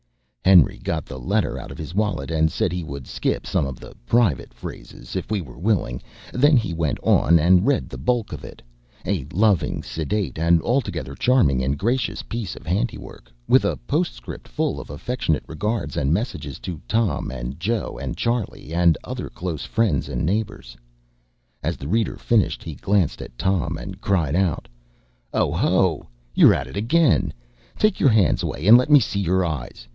[0.43, 3.79] Henry got the letter out of his wallet, and said he would skip some of
[3.79, 6.01] the private phrases, if we were willing;
[6.33, 8.61] then he went on and read the bulk of it
[9.05, 14.79] a loving, sedate, and altogether charming and gracious piece of handiwork, with a postscript full
[14.79, 20.09] of affectionate regards and messages to Tom, and Joe, and Charley, and other close friends
[20.09, 20.75] and neighbors.
[21.63, 24.67] As the reader finished, he glanced at Tom, and cried out:
[25.31, 27.31] "Oho, you're at it again!
[27.77, 29.87] Take your hands away, and let me see your eyes.